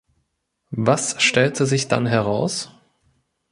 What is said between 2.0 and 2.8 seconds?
heraus?